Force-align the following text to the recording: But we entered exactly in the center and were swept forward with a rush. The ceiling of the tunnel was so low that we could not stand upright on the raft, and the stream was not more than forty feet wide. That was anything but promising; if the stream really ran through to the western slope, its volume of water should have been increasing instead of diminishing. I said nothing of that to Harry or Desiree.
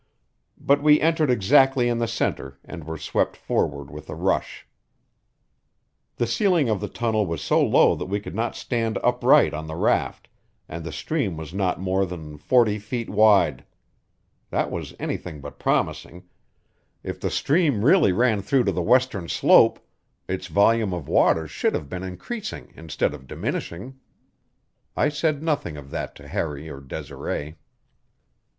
But 0.59 0.81
we 0.81 0.99
entered 0.99 1.29
exactly 1.29 1.87
in 1.87 1.99
the 1.99 2.07
center 2.07 2.57
and 2.65 2.85
were 2.85 2.97
swept 2.97 3.37
forward 3.37 3.91
with 3.91 4.09
a 4.09 4.15
rush. 4.15 4.65
The 6.15 6.25
ceiling 6.25 6.69
of 6.69 6.79
the 6.81 6.87
tunnel 6.87 7.27
was 7.27 7.39
so 7.39 7.63
low 7.63 7.93
that 7.93 8.07
we 8.07 8.19
could 8.19 8.33
not 8.33 8.55
stand 8.55 8.97
upright 9.03 9.53
on 9.53 9.67
the 9.67 9.75
raft, 9.75 10.27
and 10.67 10.83
the 10.83 10.91
stream 10.91 11.37
was 11.37 11.53
not 11.53 11.79
more 11.79 12.07
than 12.07 12.39
forty 12.39 12.79
feet 12.79 13.11
wide. 13.11 13.63
That 14.49 14.71
was 14.71 14.95
anything 14.99 15.39
but 15.39 15.59
promising; 15.59 16.23
if 17.03 17.19
the 17.19 17.29
stream 17.29 17.85
really 17.85 18.11
ran 18.11 18.41
through 18.41 18.63
to 18.63 18.71
the 18.71 18.81
western 18.81 19.29
slope, 19.29 19.85
its 20.27 20.47
volume 20.47 20.93
of 20.95 21.07
water 21.07 21.47
should 21.47 21.75
have 21.75 21.89
been 21.89 22.01
increasing 22.01 22.73
instead 22.75 23.13
of 23.13 23.27
diminishing. 23.27 23.99
I 24.97 25.09
said 25.09 25.43
nothing 25.43 25.77
of 25.77 25.91
that 25.91 26.15
to 26.15 26.27
Harry 26.27 26.69
or 26.71 26.79
Desiree. 26.79 27.55